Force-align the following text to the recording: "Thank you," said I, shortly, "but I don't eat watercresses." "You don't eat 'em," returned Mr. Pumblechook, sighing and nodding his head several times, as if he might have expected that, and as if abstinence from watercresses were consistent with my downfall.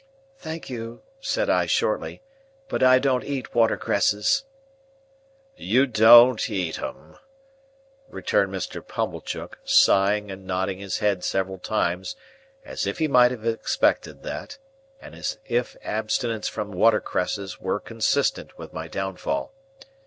"Thank 0.39 0.67
you," 0.67 1.03
said 1.19 1.47
I, 1.47 1.67
shortly, 1.67 2.23
"but 2.69 2.81
I 2.81 2.97
don't 2.97 3.23
eat 3.23 3.53
watercresses." 3.53 4.45
"You 5.55 5.85
don't 5.85 6.49
eat 6.49 6.81
'em," 6.81 7.17
returned 8.09 8.51
Mr. 8.51 8.83
Pumblechook, 8.83 9.59
sighing 9.63 10.31
and 10.31 10.47
nodding 10.47 10.79
his 10.79 10.97
head 10.97 11.23
several 11.23 11.59
times, 11.59 12.15
as 12.65 12.87
if 12.87 12.97
he 12.97 13.07
might 13.07 13.29
have 13.29 13.45
expected 13.45 14.23
that, 14.23 14.57
and 14.99 15.13
as 15.13 15.37
if 15.45 15.77
abstinence 15.83 16.47
from 16.47 16.71
watercresses 16.71 17.59
were 17.61 17.79
consistent 17.79 18.57
with 18.57 18.73
my 18.73 18.87
downfall. 18.87 19.53